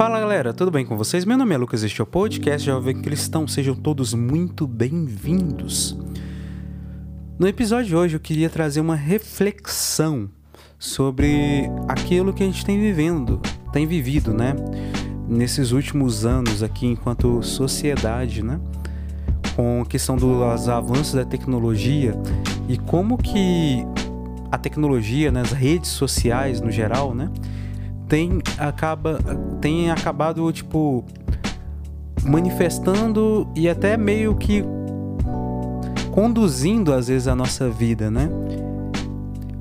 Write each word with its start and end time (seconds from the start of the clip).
Fala 0.00 0.18
galera, 0.18 0.54
tudo 0.54 0.70
bem 0.70 0.82
com 0.82 0.96
vocês? 0.96 1.26
Meu 1.26 1.36
nome 1.36 1.54
é 1.54 1.58
Lucas, 1.58 1.82
este 1.82 2.00
é 2.00 2.04
o 2.04 2.06
podcast 2.06 2.64
Jovem 2.64 3.02
Cristão. 3.02 3.46
Sejam 3.46 3.74
todos 3.74 4.14
muito 4.14 4.66
bem-vindos. 4.66 5.94
No 7.38 7.46
episódio 7.46 7.84
de 7.84 7.94
hoje 7.94 8.16
eu 8.16 8.20
queria 8.20 8.48
trazer 8.48 8.80
uma 8.80 8.96
reflexão 8.96 10.30
sobre 10.78 11.70
aquilo 11.86 12.32
que 12.32 12.42
a 12.42 12.46
gente 12.46 12.64
tem 12.64 12.80
vivendo, 12.80 13.42
tem 13.74 13.86
vivido, 13.86 14.32
né? 14.32 14.56
Nesses 15.28 15.70
últimos 15.70 16.24
anos 16.24 16.62
aqui 16.62 16.86
enquanto 16.86 17.42
sociedade, 17.42 18.42
né? 18.42 18.58
Com 19.54 19.82
a 19.82 19.86
questão 19.86 20.16
dos 20.16 20.66
avanços 20.66 21.12
da 21.12 21.26
tecnologia 21.26 22.14
e 22.70 22.78
como 22.78 23.18
que 23.18 23.84
a 24.50 24.56
tecnologia, 24.56 25.30
né, 25.30 25.42
as 25.42 25.52
redes 25.52 25.90
sociais 25.90 26.58
no 26.58 26.70
geral, 26.70 27.14
né, 27.14 27.30
tem 28.10 28.42
acaba 28.58 29.20
tem 29.60 29.88
acabado 29.88 30.52
tipo 30.52 31.04
manifestando 32.24 33.48
e 33.56 33.68
até 33.68 33.96
meio 33.96 34.34
que 34.34 34.64
conduzindo 36.10 36.92
às 36.92 37.06
vezes 37.06 37.28
a 37.28 37.36
nossa 37.36 37.70
vida, 37.70 38.10
né? 38.10 38.28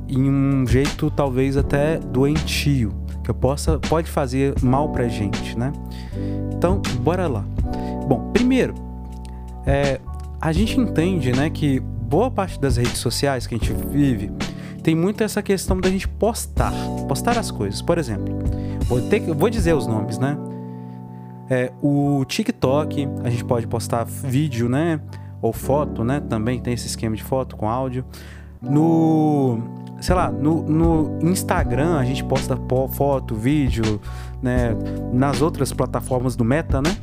Em 0.09 0.29
um 0.29 0.65
jeito 0.65 1.11
talvez 1.11 1.55
até 1.55 1.99
doentio, 1.99 2.91
que 3.23 3.31
possa 3.31 3.77
pode 3.77 4.09
fazer 4.09 4.55
mal 4.63 4.89
pra 4.89 5.07
gente, 5.07 5.57
né? 5.57 5.71
Então, 6.51 6.81
bora 7.01 7.27
lá. 7.27 7.45
Bom, 8.07 8.31
primeiro, 8.33 8.73
é, 9.65 10.01
a 10.41 10.51
gente 10.51 10.79
entende, 10.79 11.31
né, 11.31 11.51
que 11.51 11.79
boa 11.79 12.31
parte 12.31 12.59
das 12.59 12.77
redes 12.77 12.97
sociais 12.97 13.45
que 13.45 13.53
a 13.53 13.57
gente 13.57 13.71
vive 13.71 14.31
tem 14.79 14.95
muito 14.95 15.23
essa 15.23 15.41
questão 15.41 15.79
da 15.79 15.89
gente 15.89 16.07
postar, 16.07 16.73
postar 17.07 17.37
as 17.37 17.51
coisas. 17.51 17.81
Por 17.81 17.97
exemplo, 17.97 18.37
vou, 18.85 19.01
ter, 19.01 19.21
vou 19.33 19.49
dizer 19.49 19.73
os 19.73 19.85
nomes, 19.85 20.17
né? 20.17 20.37
É, 21.49 21.71
o 21.81 22.23
TikTok, 22.25 23.07
a 23.23 23.29
gente 23.29 23.43
pode 23.43 23.65
postar 23.67 24.03
vídeo, 24.05 24.69
né? 24.69 24.99
Ou 25.41 25.51
foto, 25.51 26.03
né? 26.03 26.19
Também 26.19 26.59
tem 26.59 26.73
esse 26.73 26.87
esquema 26.87 27.15
de 27.15 27.23
foto 27.23 27.55
com 27.55 27.67
áudio. 27.67 28.05
No, 28.61 29.59
sei 29.99 30.13
lá, 30.13 30.29
no, 30.29 30.61
no 30.63 31.29
Instagram 31.29 31.97
a 31.97 32.03
gente 32.03 32.23
posta 32.23 32.57
foto, 32.91 33.35
vídeo, 33.35 33.99
né? 34.41 34.75
Nas 35.11 35.41
outras 35.41 35.73
plataformas 35.73 36.35
do 36.35 36.45
Meta, 36.45 36.81
né? 36.81 36.95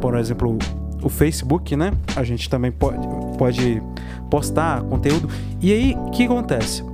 Por 0.00 0.16
exemplo, 0.16 0.56
o 1.02 1.08
Facebook, 1.08 1.74
né? 1.74 1.92
A 2.14 2.22
gente 2.22 2.48
também 2.48 2.70
pode, 2.70 3.06
pode 3.36 3.82
postar 4.30 4.82
conteúdo. 4.82 5.28
E 5.60 5.72
aí, 5.72 5.94
o 5.94 6.10
que 6.10 6.24
acontece? 6.24 6.84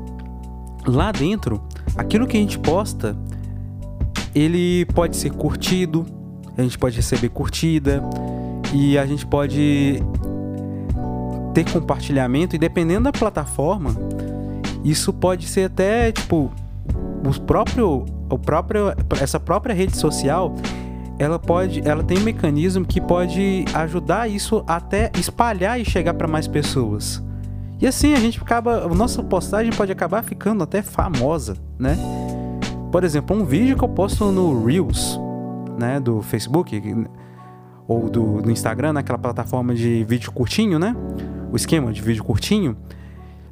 Lá 0.94 1.12
dentro, 1.12 1.60
aquilo 1.96 2.26
que 2.26 2.36
a 2.36 2.40
gente 2.40 2.58
posta, 2.58 3.16
ele 4.34 4.84
pode 4.86 5.16
ser 5.16 5.30
curtido, 5.30 6.06
a 6.56 6.62
gente 6.62 6.78
pode 6.78 6.96
receber 6.96 7.28
curtida 7.28 8.02
e 8.72 8.98
a 8.98 9.06
gente 9.06 9.26
pode 9.26 10.02
ter 11.54 11.70
compartilhamento 11.70 12.54
e 12.54 12.58
dependendo 12.58 13.04
da 13.04 13.12
plataforma, 13.12 13.94
isso 14.84 15.12
pode 15.12 15.46
ser 15.46 15.64
até 15.64 16.12
tipo 16.12 16.50
o 17.24 17.40
próprio, 17.40 18.04
o 18.30 18.38
próprio 18.38 18.92
essa 19.20 19.38
própria 19.38 19.74
rede 19.74 19.96
social 19.96 20.54
ela 21.18 21.38
pode 21.38 21.86
ela 21.86 22.02
tem 22.02 22.18
um 22.18 22.22
mecanismo 22.22 22.84
que 22.84 23.00
pode 23.00 23.64
ajudar 23.74 24.28
isso 24.28 24.64
até 24.66 25.10
espalhar 25.18 25.78
e 25.78 25.84
chegar 25.84 26.14
para 26.14 26.26
mais 26.26 26.48
pessoas. 26.48 27.22
E 27.80 27.86
assim 27.86 28.12
a 28.12 28.20
gente 28.20 28.38
acaba, 28.40 28.84
a 28.84 28.88
nossa 28.88 29.22
postagem 29.22 29.72
pode 29.72 29.90
acabar 29.90 30.22
ficando 30.22 30.62
até 30.62 30.82
famosa, 30.82 31.56
né? 31.78 31.96
Por 32.92 33.04
exemplo, 33.04 33.34
um 33.34 33.44
vídeo 33.44 33.76
que 33.76 33.82
eu 33.82 33.88
posto 33.88 34.30
no 34.30 34.66
Reels, 34.66 35.18
né, 35.78 35.98
do 35.98 36.20
Facebook 36.20 36.78
ou 37.88 38.10
do, 38.10 38.42
do 38.42 38.50
Instagram, 38.50 38.92
naquela 38.92 39.18
plataforma 39.18 39.74
de 39.74 40.04
vídeo 40.04 40.30
curtinho, 40.30 40.78
né? 40.78 40.94
O 41.50 41.56
esquema 41.56 41.90
de 41.90 42.02
vídeo 42.02 42.22
curtinho, 42.22 42.76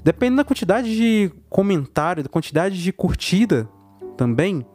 dependendo 0.05 0.37
da 0.37 0.45
quantidade 0.45 0.95
de 0.95 1.33
comentário, 1.49 2.23
da 2.23 2.29
quantidade 2.29 2.83
de 2.83 2.93
curtida 2.93 3.67
também, 4.17 4.67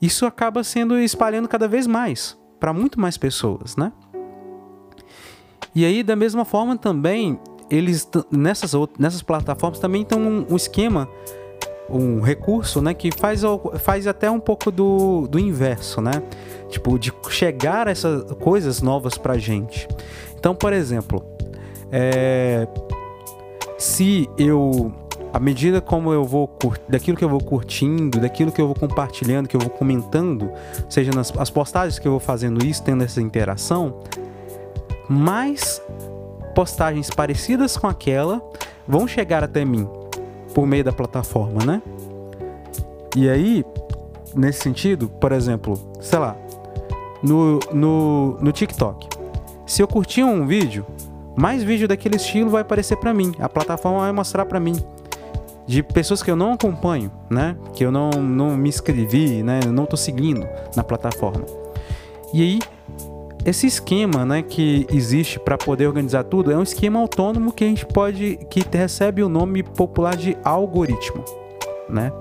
isso 0.00 0.24
acaba 0.24 0.64
sendo 0.64 0.98
espalhando 0.98 1.46
cada 1.46 1.68
vez 1.68 1.86
mais 1.86 2.38
para 2.58 2.72
muito 2.72 2.98
mais 2.98 3.18
pessoas, 3.18 3.76
né? 3.76 3.92
E 5.74 5.84
aí, 5.84 6.02
da 6.02 6.16
mesma 6.16 6.44
forma 6.44 6.76
também, 6.76 7.38
eles 7.70 8.08
nessas, 8.30 8.72
nessas 8.98 9.22
plataformas 9.22 9.78
também 9.78 10.04
tem 10.04 10.18
um, 10.18 10.46
um, 10.50 10.56
esquema, 10.56 11.08
um 11.88 12.20
recurso, 12.20 12.82
né, 12.82 12.92
que 12.92 13.10
faz, 13.16 13.42
faz 13.78 14.06
até 14.06 14.30
um 14.30 14.40
pouco 14.40 14.70
do, 14.70 15.26
do 15.28 15.38
inverso, 15.38 16.00
né? 16.00 16.22
Tipo, 16.68 16.98
de 16.98 17.12
chegar 17.30 17.88
essas 17.88 18.24
coisas 18.34 18.80
novas 18.80 19.16
pra 19.16 19.38
gente. 19.38 19.88
Então, 20.38 20.54
por 20.54 20.72
exemplo, 20.72 21.24
é, 21.90 22.66
se 23.78 24.28
eu 24.38 24.92
à 25.32 25.38
medida 25.38 25.80
como 25.80 26.12
eu 26.12 26.24
vou 26.24 26.50
daquilo 26.88 27.16
que 27.16 27.24
eu 27.24 27.28
vou 27.28 27.40
curtindo, 27.40 28.20
daquilo 28.20 28.50
que 28.50 28.60
eu 28.60 28.66
vou 28.66 28.74
compartilhando, 28.74 29.48
que 29.48 29.56
eu 29.56 29.60
vou 29.60 29.70
comentando, 29.70 30.50
seja 30.88 31.12
nas 31.12 31.32
as 31.38 31.50
postagens 31.50 31.98
que 31.98 32.06
eu 32.06 32.12
vou 32.12 32.20
fazendo 32.20 32.64
isso, 32.64 32.82
tendo 32.82 33.04
essa 33.04 33.20
interação, 33.20 34.00
mais 35.08 35.82
postagens 36.54 37.10
parecidas 37.10 37.76
com 37.76 37.86
aquela 37.86 38.42
vão 38.86 39.06
chegar 39.06 39.44
até 39.44 39.64
mim 39.64 39.88
por 40.54 40.66
meio 40.66 40.84
da 40.84 40.92
plataforma, 40.92 41.64
né? 41.64 41.82
E 43.16 43.28
aí, 43.28 43.64
nesse 44.34 44.60
sentido, 44.60 45.08
por 45.08 45.32
exemplo, 45.32 45.74
sei 46.00 46.18
lá, 46.18 46.36
no, 47.22 47.58
no, 47.72 48.38
no 48.40 48.52
TikTok, 48.52 49.08
se 49.66 49.82
eu 49.82 49.88
curtir 49.88 50.24
um 50.24 50.46
vídeo, 50.46 50.86
mais 51.36 51.62
vídeo 51.62 51.86
daquele 51.86 52.16
estilo 52.16 52.50
vai 52.50 52.62
aparecer 52.62 52.96
para 52.96 53.14
mim. 53.14 53.32
A 53.38 53.48
plataforma 53.48 54.00
vai 54.00 54.12
mostrar 54.12 54.44
para 54.44 54.60
mim 54.60 54.74
de 55.66 55.82
pessoas 55.82 56.22
que 56.22 56.30
eu 56.30 56.36
não 56.36 56.52
acompanho, 56.52 57.10
né? 57.30 57.56
Que 57.74 57.84
eu 57.84 57.92
não, 57.92 58.10
não 58.10 58.56
me 58.56 58.68
inscrevi, 58.68 59.42
né? 59.42 59.60
Eu 59.64 59.72
não 59.72 59.86
tô 59.86 59.96
seguindo 59.96 60.46
na 60.74 60.82
plataforma. 60.82 61.44
E 62.32 62.42
aí 62.42 62.58
esse 63.50 63.66
esquema, 63.66 64.24
né, 64.24 64.42
que 64.42 64.86
existe 64.90 65.38
para 65.38 65.58
poder 65.58 65.86
organizar 65.86 66.24
tudo 66.24 66.50
é 66.50 66.56
um 66.56 66.62
esquema 66.62 66.98
autônomo 67.00 67.52
que 67.52 67.64
a 67.64 67.66
gente 67.66 67.84
pode 67.84 68.38
que 68.48 68.64
recebe 68.72 69.22
o 69.22 69.28
nome 69.28 69.62
popular 69.62 70.16
de 70.16 70.36
algoritmo, 70.44 71.24
né? 71.88 72.12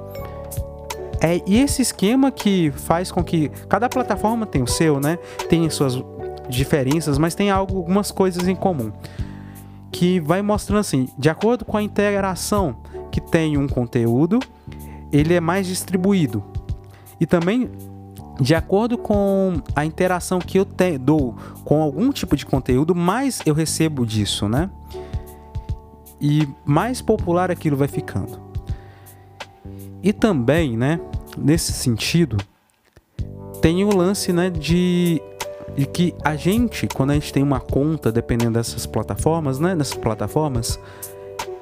É 1.22 1.42
e 1.46 1.58
esse 1.58 1.82
esquema 1.82 2.32
que 2.32 2.72
faz 2.72 3.12
com 3.12 3.24
que 3.24 3.50
cada 3.68 3.88
plataforma 3.88 4.46
tem 4.46 4.64
o 4.64 4.68
seu, 4.68 5.00
né? 5.00 5.18
Tem 5.48 5.70
suas 5.70 6.02
diferenças, 6.50 7.18
mas 7.18 7.36
tem 7.36 7.52
algo, 7.52 7.78
algumas 7.78 8.12
coisas 8.12 8.48
em 8.48 8.56
comum. 8.56 8.92
Que 9.92 10.20
vai 10.20 10.42
mostrando 10.42 10.80
assim, 10.80 11.10
de 11.18 11.30
acordo 11.30 11.66
com 11.66 11.78
a 11.78 11.84
interação 11.84 12.78
que 13.12 13.20
tem 13.20 13.58
um 13.58 13.68
conteúdo, 13.68 14.40
ele 15.12 15.34
é 15.34 15.40
mais 15.40 15.68
distribuído. 15.68 16.44
E 17.20 17.26
também 17.26 17.70
de 18.40 18.56
acordo 18.56 18.98
com 18.98 19.62
a 19.76 19.86
interação 19.86 20.40
que 20.40 20.58
eu 20.58 20.66
te, 20.66 20.98
dou 20.98 21.36
com 21.66 21.82
algum 21.82 22.12
tipo 22.12 22.36
de 22.36 22.46
conteúdo, 22.46 22.96
mais 22.96 23.42
eu 23.46 23.54
recebo 23.54 24.06
disso, 24.06 24.48
né? 24.48 24.70
E 26.22 26.48
mais 26.66 27.02
popular 27.02 27.52
aquilo 27.52 27.76
vai 27.76 27.88
ficando. 27.88 28.40
E 30.02 30.14
também, 30.14 30.78
né, 30.78 31.00
nesse 31.38 31.74
sentido, 31.74 32.38
tem 33.62 33.84
o 33.84 33.96
lance, 33.96 34.32
né, 34.32 34.50
de, 34.50 35.22
de 35.76 35.86
que 35.86 36.16
a 36.24 36.36
gente, 36.36 36.88
quando 36.88 37.12
a 37.12 37.14
gente 37.14 37.34
tem 37.34 37.44
uma 37.44 37.60
conta, 37.60 38.12
dependendo 38.12 38.54
dessas 38.54 38.86
plataformas, 38.86 39.60
né, 39.60 39.76
nessas 39.76 39.96
plataformas, 39.98 40.80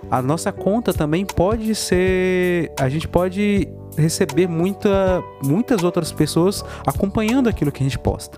a 0.10 0.22
nossa 0.22 0.52
conta 0.52 0.94
também 0.94 1.26
pode 1.26 1.76
ser, 1.76 2.72
a 2.80 2.88
gente 2.88 3.08
pode 3.08 3.68
receber 3.98 4.48
muita, 4.48 5.24
muitas 5.44 5.84
outras 5.84 6.12
pessoas 6.12 6.64
acompanhando 6.86 7.50
aquilo 7.50 7.72
que 7.72 7.84
a 7.84 7.86
gente 7.86 8.00
posta. 8.00 8.38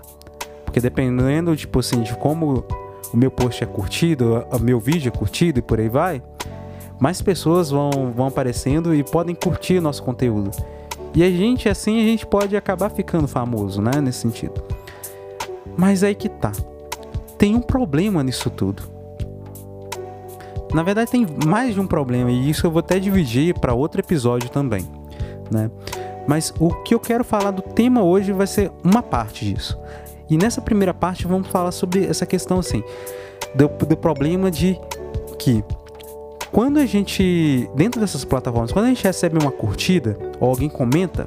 Porque 0.64 0.80
dependendo, 0.80 1.54
tipo 1.56 1.78
assim, 1.78 2.02
de 2.02 2.14
como 2.16 2.64
o 3.12 3.16
meu 3.16 3.30
post 3.30 3.62
é 3.62 3.66
curtido, 3.66 4.44
o 4.50 4.58
meu 4.58 4.80
vídeo 4.80 5.08
é 5.08 5.16
curtido 5.16 5.58
e 5.58 5.62
por 5.62 5.78
aí 5.80 5.88
vai, 5.88 6.22
mais 7.00 7.22
pessoas 7.22 7.70
vão, 7.70 8.12
vão 8.14 8.26
aparecendo 8.26 8.94
e 8.94 9.02
podem 9.02 9.34
curtir 9.34 9.78
o 9.78 9.82
nosso 9.82 10.02
conteúdo. 10.02 10.50
E 11.14 11.24
a 11.24 11.30
gente, 11.30 11.68
assim, 11.68 12.00
a 12.00 12.04
gente 12.04 12.26
pode 12.26 12.56
acabar 12.56 12.90
ficando 12.90 13.26
famoso, 13.26 13.82
né? 13.82 14.00
Nesse 14.00 14.20
sentido. 14.20 14.62
Mas 15.76 16.04
aí 16.04 16.14
que 16.14 16.28
tá. 16.28 16.52
Tem 17.36 17.56
um 17.56 17.60
problema 17.60 18.22
nisso 18.22 18.50
tudo. 18.50 18.99
Na 20.72 20.82
verdade, 20.82 21.10
tem 21.10 21.26
mais 21.46 21.74
de 21.74 21.80
um 21.80 21.86
problema, 21.86 22.30
e 22.30 22.48
isso 22.48 22.66
eu 22.66 22.70
vou 22.70 22.80
até 22.80 22.98
dividir 22.98 23.58
para 23.58 23.74
outro 23.74 24.00
episódio 24.00 24.48
também 24.48 24.86
né? 25.50 25.70
Mas 26.26 26.54
o 26.58 26.70
que 26.70 26.94
eu 26.94 27.00
quero 27.00 27.24
falar 27.24 27.50
do 27.50 27.62
tema 27.62 28.02
hoje 28.02 28.32
vai 28.32 28.46
ser 28.46 28.70
uma 28.84 29.02
parte 29.02 29.44
disso. 29.44 29.76
E 30.28 30.38
nessa 30.38 30.60
primeira 30.60 30.94
parte 30.94 31.26
vamos 31.26 31.48
falar 31.48 31.72
sobre 31.72 32.06
essa 32.06 32.24
questão 32.24 32.60
assim, 32.60 32.84
do, 33.54 33.68
do 33.68 33.96
problema 33.96 34.50
de 34.50 34.78
que 35.38 35.64
quando 36.52 36.78
a 36.78 36.86
gente, 36.86 37.68
dentro 37.74 38.00
dessas 38.00 38.24
plataformas, 38.24 38.72
quando 38.72 38.86
a 38.86 38.88
gente 38.88 39.02
recebe 39.02 39.38
uma 39.38 39.50
curtida 39.50 40.16
ou 40.38 40.48
alguém 40.50 40.68
comenta, 40.68 41.26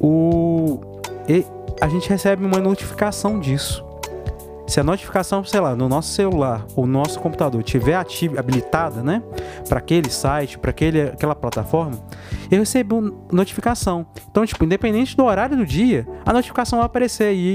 o, 0.00 0.80
e 1.28 1.44
a 1.80 1.88
gente 1.88 2.08
recebe 2.08 2.44
uma 2.44 2.58
notificação 2.58 3.40
disso. 3.40 3.84
Se 4.72 4.80
a 4.80 4.82
notificação, 4.82 5.44
sei 5.44 5.60
lá, 5.60 5.76
no 5.76 5.86
nosso 5.86 6.14
celular 6.14 6.64
ou 6.74 6.86
no 6.86 6.94
nosso 6.94 7.20
computador 7.20 7.62
tiver 7.62 7.94
ativa, 7.94 8.40
habilitada, 8.40 9.02
né, 9.02 9.22
para 9.68 9.80
aquele 9.80 10.08
site, 10.08 10.58
para 10.58 10.70
aquela 10.70 11.34
plataforma, 11.34 12.02
eu 12.50 12.60
recebo 12.60 13.28
notificação. 13.30 14.06
Então, 14.30 14.46
tipo, 14.46 14.64
independente 14.64 15.14
do 15.14 15.24
horário 15.24 15.58
do 15.58 15.66
dia, 15.66 16.08
a 16.24 16.32
notificação 16.32 16.78
vai 16.78 16.86
aparecer 16.86 17.34
e 17.34 17.54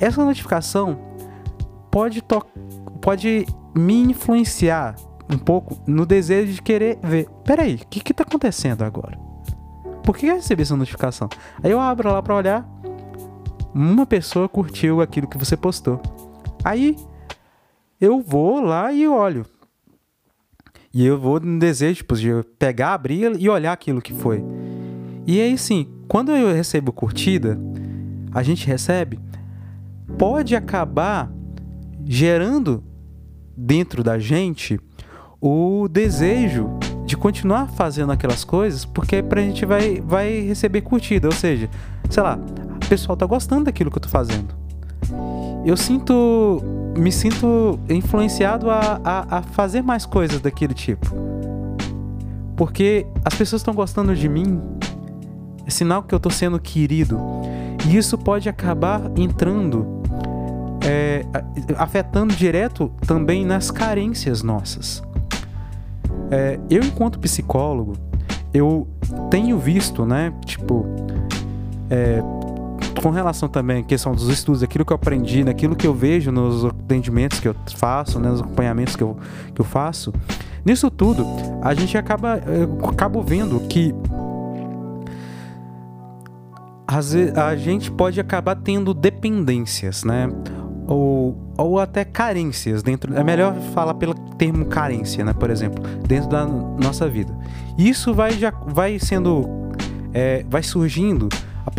essa 0.00 0.24
notificação 0.24 0.98
pode 1.88 2.20
pode 3.00 3.46
me 3.72 4.02
influenciar 4.02 4.96
um 5.32 5.38
pouco 5.38 5.80
no 5.86 6.04
desejo 6.04 6.52
de 6.54 6.62
querer 6.62 6.98
ver. 7.00 7.28
Peraí, 7.44 7.76
o 7.76 7.86
que 7.86 8.00
que 8.00 8.12
tá 8.12 8.24
acontecendo 8.24 8.82
agora? 8.82 9.16
Por 10.02 10.16
que 10.16 10.26
eu 10.26 10.34
recebi 10.34 10.62
essa 10.62 10.74
notificação? 10.74 11.28
Aí 11.62 11.70
eu 11.70 11.78
abro 11.78 12.10
lá 12.10 12.20
para 12.20 12.34
olhar. 12.34 12.68
Uma 13.72 14.04
pessoa 14.04 14.48
curtiu 14.48 15.00
aquilo 15.00 15.28
que 15.28 15.38
você 15.38 15.56
postou. 15.56 16.02
Aí 16.64 16.96
eu 18.00 18.20
vou 18.20 18.60
lá 18.60 18.92
e 18.92 19.06
olho. 19.06 19.44
E 20.92 21.06
eu 21.06 21.18
vou 21.18 21.38
no 21.38 21.58
desejo 21.58 21.96
tipo, 21.96 22.16
de 22.16 22.30
pegar, 22.58 22.94
abrir 22.94 23.38
e 23.38 23.48
olhar 23.48 23.72
aquilo 23.72 24.02
que 24.02 24.12
foi. 24.12 24.42
E 25.26 25.40
aí 25.40 25.56
sim, 25.56 25.88
quando 26.08 26.32
eu 26.32 26.52
recebo 26.52 26.92
curtida, 26.92 27.58
a 28.32 28.42
gente 28.42 28.66
recebe, 28.66 29.20
pode 30.18 30.56
acabar 30.56 31.32
gerando 32.04 32.82
dentro 33.56 34.02
da 34.02 34.18
gente 34.18 34.80
o 35.40 35.86
desejo 35.88 36.68
de 37.06 37.16
continuar 37.16 37.68
fazendo 37.68 38.12
aquelas 38.12 38.44
coisas, 38.44 38.84
porque 38.84 39.22
pra 39.22 39.40
gente 39.40 39.64
vai, 39.64 40.00
vai 40.00 40.40
receber 40.40 40.80
curtida, 40.80 41.28
ou 41.28 41.32
seja, 41.34 41.68
sei 42.08 42.22
lá, 42.22 42.38
o 42.84 42.88
pessoal 42.88 43.16
tá 43.16 43.26
gostando 43.26 43.64
daquilo 43.64 43.90
que 43.90 43.98
eu 43.98 44.02
tô 44.02 44.08
fazendo 44.08 44.59
eu 45.64 45.76
sinto. 45.76 46.62
Me 46.96 47.12
sinto 47.12 47.78
influenciado 47.88 48.68
a, 48.68 49.00
a, 49.04 49.38
a 49.38 49.42
fazer 49.42 49.82
mais 49.82 50.04
coisas 50.04 50.40
daquele 50.40 50.74
tipo. 50.74 51.06
Porque 52.56 53.06
as 53.24 53.34
pessoas 53.34 53.60
estão 53.60 53.72
gostando 53.72 54.14
de 54.14 54.28
mim, 54.28 54.60
é 55.66 55.70
sinal 55.70 56.02
que 56.02 56.12
eu 56.12 56.16
estou 56.16 56.32
sendo 56.32 56.58
querido. 56.58 57.18
E 57.88 57.96
isso 57.96 58.18
pode 58.18 58.48
acabar 58.48 59.00
entrando, 59.16 59.86
é, 60.84 61.24
afetando 61.78 62.34
direto 62.34 62.90
também 63.06 63.46
nas 63.46 63.70
carências 63.70 64.42
nossas. 64.42 65.02
É, 66.30 66.58
eu, 66.68 66.82
enquanto 66.82 67.18
psicólogo, 67.18 67.94
eu 68.52 68.86
tenho 69.30 69.58
visto, 69.58 70.04
né, 70.04 70.32
tipo, 70.44 70.84
é, 71.88 72.22
com 73.00 73.10
relação 73.10 73.48
também 73.48 73.78
à 73.78 73.82
questão 73.82 74.12
dos 74.12 74.28
estudos, 74.28 74.62
aquilo 74.62 74.84
que 74.84 74.92
eu 74.92 74.94
aprendi, 74.94 75.42
naquilo 75.42 75.74
que 75.74 75.86
eu 75.86 75.94
vejo 75.94 76.30
nos 76.30 76.64
atendimentos 76.64 77.40
que 77.40 77.48
eu 77.48 77.54
faço, 77.76 78.20
né, 78.20 78.28
nos 78.28 78.40
acompanhamentos 78.40 78.94
que 78.94 79.02
eu, 79.02 79.16
que 79.54 79.60
eu 79.60 79.64
faço, 79.64 80.12
nisso 80.64 80.90
tudo, 80.90 81.24
a 81.62 81.74
gente 81.74 81.96
acaba, 81.96 82.40
acaba 82.86 83.22
vendo 83.22 83.60
que 83.60 83.94
a 87.36 87.56
gente 87.56 87.90
pode 87.90 88.20
acabar 88.20 88.56
tendo 88.56 88.92
dependências, 88.92 90.02
né? 90.02 90.28
Ou, 90.88 91.38
ou 91.56 91.78
até 91.78 92.04
carências 92.04 92.82
dentro. 92.82 93.16
É 93.16 93.22
melhor 93.22 93.54
falar 93.72 93.94
pelo 93.94 94.12
termo 94.12 94.64
carência, 94.64 95.24
né? 95.24 95.32
Por 95.32 95.50
exemplo, 95.50 95.84
dentro 96.04 96.28
da 96.28 96.44
nossa 96.44 97.08
vida. 97.08 97.32
Isso 97.78 98.12
vai 98.12 98.32
já 98.32 98.50
vai 98.50 98.98
sendo, 98.98 99.48
é, 100.12 100.44
vai 100.50 100.64
surgindo 100.64 101.28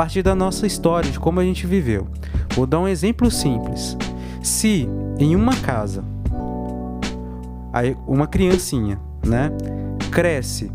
partir 0.01 0.23
da 0.23 0.33
nossa 0.33 0.65
história, 0.65 1.11
de 1.11 1.19
como 1.19 1.39
a 1.39 1.43
gente 1.43 1.67
viveu. 1.67 2.07
Vou 2.55 2.65
dar 2.65 2.79
um 2.79 2.87
exemplo 2.87 3.29
simples. 3.29 3.95
Se 4.41 4.89
em 5.19 5.35
uma 5.35 5.55
casa 5.55 6.03
uma 8.07 8.25
criancinha, 8.25 8.99
né, 9.23 9.51
cresce 10.09 10.71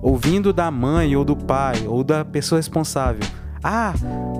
ouvindo 0.00 0.54
da 0.54 0.70
mãe 0.70 1.14
ou 1.14 1.22
do 1.22 1.36
pai 1.36 1.86
ou 1.86 2.02
da 2.02 2.24
pessoa 2.24 2.58
responsável, 2.58 3.20
ah, 3.62 3.92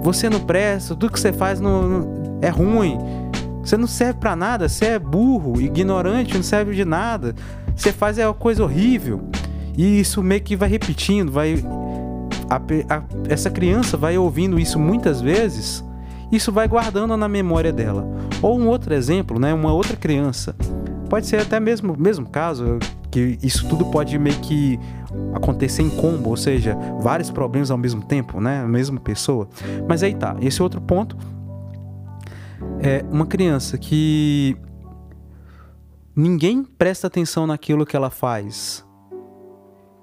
você 0.03 0.31
não 0.31 0.41
presta, 0.41 0.95
tudo 0.95 1.13
que 1.13 1.21
você 1.21 1.31
faz 1.31 1.61
não, 1.61 1.83
não 1.83 2.39
é 2.41 2.49
ruim, 2.49 2.97
você 3.63 3.77
não 3.77 3.87
serve 3.87 4.19
para 4.19 4.35
nada, 4.35 4.67
você 4.67 4.87
é 4.87 4.99
burro, 4.99 5.61
ignorante, 5.61 6.35
não 6.35 6.43
serve 6.43 6.75
de 6.75 6.87
nada, 6.87 7.35
você 7.77 7.93
faz 7.93 8.17
é 8.17 8.27
uma 8.27 8.33
coisa 8.33 8.65
horrível. 8.65 9.29
E 9.77 10.01
isso 10.01 10.23
meio 10.23 10.41
que 10.41 10.57
vai 10.57 10.71
repetindo, 10.71 11.31
vai 11.31 11.63
a, 12.57 12.97
a, 12.97 13.03
essa 13.29 13.51
criança 13.51 13.97
vai 13.97 14.19
ouvindo 14.19 14.59
isso 14.59 14.79
muitas 14.79 15.21
vezes, 15.21 15.85
isso 16.31 16.53
vai 16.53 16.69
guardando 16.69 17.17
na 17.17 17.29
memória 17.29 17.73
dela. 17.73 18.07
Ou 18.43 18.59
um 18.59 18.69
outro 18.69 18.93
exemplo, 18.93 19.39
né, 19.39 19.55
uma 19.55 19.73
outra 19.73 19.97
criança, 19.97 20.55
pode 21.09 21.27
ser 21.27 21.41
até 21.41 21.59
mesmo 21.59 21.97
mesmo 21.99 22.29
caso 22.29 22.79
que 23.11 23.39
isso 23.43 23.69
tudo 23.69 23.87
pode 23.87 24.19
meio 24.19 24.39
que 24.41 24.79
acontecer 25.35 25.83
em 25.83 25.91
combo, 25.91 26.31
ou 26.31 26.37
seja, 26.37 26.77
vários 27.01 27.31
problemas 27.31 27.71
ao 27.71 27.79
mesmo 27.79 28.03
tempo, 28.03 28.41
né, 28.41 28.63
a 28.63 28.69
mesma 28.69 29.01
pessoa. 29.01 29.49
Mas 29.89 30.03
aí 30.03 30.15
tá, 30.15 30.37
esse 30.41 30.63
outro 30.63 30.81
ponto 30.81 31.17
é 32.81 33.05
uma 33.11 33.27
criança 33.27 33.79
que 33.79 34.57
ninguém 36.15 36.65
presta 36.65 37.07
atenção 37.07 37.47
naquilo 37.47 37.87
que 37.87 37.97
ela 37.97 38.11
faz 38.11 38.85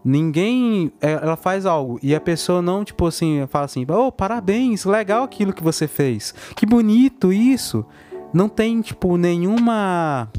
Ninguém. 0.04 0.92
É, 1.02 1.12
ela 1.12 1.36
faz 1.36 1.66
algo 1.66 2.00
e 2.02 2.16
a 2.16 2.22
pessoa 2.22 2.62
não, 2.62 2.84
tipo 2.84 3.06
assim, 3.06 3.46
fala 3.48 3.66
assim: 3.66 3.86
oh, 3.90 4.12
parabéns, 4.12 4.86
legal 4.86 5.24
aquilo 5.24 5.54
que 5.54 5.64
você 5.64 5.88
fez. 5.88 6.34
Que 6.56 6.66
bonito 6.66 7.34
isso. 7.34 7.86
Não 8.34 8.48
tem, 8.48 8.82
tipo, 8.82 9.18
nenhuma. 9.18 10.30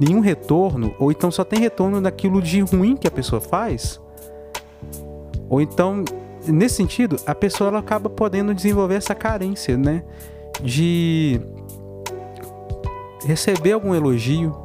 Nenhum 0.00 0.20
retorno, 0.20 0.94
ou 0.96 1.10
então 1.10 1.28
só 1.28 1.42
tem 1.42 1.58
retorno 1.58 2.00
daquilo 2.00 2.40
de 2.40 2.60
ruim 2.60 2.96
que 2.96 3.08
a 3.08 3.10
pessoa 3.10 3.40
faz. 3.40 4.00
Ou 5.50 5.60
então, 5.60 6.04
nesse 6.46 6.76
sentido, 6.76 7.16
a 7.26 7.34
pessoa 7.34 7.68
ela 7.68 7.80
acaba 7.80 8.08
podendo 8.08 8.54
desenvolver 8.54 8.94
essa 8.94 9.12
carência, 9.12 9.76
né? 9.76 10.04
De 10.62 11.40
receber 13.24 13.72
algum 13.72 13.92
elogio, 13.92 14.56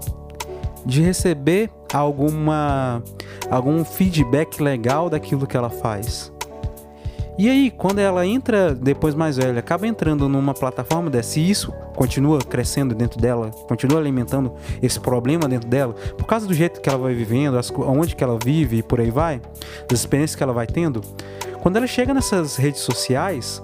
de 0.86 1.01
receber 1.01 1.71
alguma 1.91 3.01
algum 3.49 3.83
feedback 3.83 4.61
legal 4.61 5.09
daquilo 5.09 5.47
que 5.47 5.57
ela 5.57 5.69
faz. 5.69 6.31
E 7.35 7.49
aí, 7.49 7.71
quando 7.71 7.97
ela 7.97 8.25
entra 8.27 8.75
depois 8.75 9.15
mais 9.15 9.37
velha, 9.37 9.59
acaba 9.59 9.87
entrando 9.87 10.29
numa 10.29 10.53
plataforma 10.53 11.09
dessa, 11.09 11.39
e 11.39 11.50
isso 11.50 11.73
continua 11.95 12.38
crescendo 12.39 12.93
dentro 12.93 13.19
dela, 13.19 13.50
continua 13.67 14.00
alimentando 14.00 14.53
esse 14.83 15.00
problema 15.00 15.47
dentro 15.47 15.67
dela, 15.67 15.93
por 16.15 16.25
causa 16.27 16.45
do 16.45 16.53
jeito 16.53 16.79
que 16.79 16.88
ela 16.88 17.00
vai 17.00 17.15
vivendo, 17.15 17.57
as, 17.57 17.71
onde 17.71 18.15
que 18.15 18.23
ela 18.23 18.38
vive 18.43 18.77
e 18.77 18.83
por 18.83 19.00
aí 19.00 19.09
vai, 19.09 19.41
das 19.89 20.00
experiências 20.01 20.35
que 20.35 20.43
ela 20.43 20.53
vai 20.53 20.67
tendo, 20.67 21.01
quando 21.63 21.77
ela 21.77 21.88
chega 21.88 22.13
nessas 22.13 22.55
redes 22.55 22.81
sociais, 22.81 23.63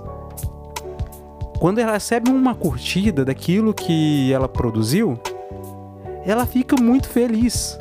quando 1.59 1.77
ela 1.77 1.93
recebe 1.93 2.31
uma 2.31 2.55
curtida 2.55 3.23
daquilo 3.23 3.71
que 3.71 4.33
ela 4.33 4.47
produziu, 4.47 5.19
ela 6.25 6.45
fica 6.45 6.75
muito 6.81 7.07
feliz. 7.07 7.78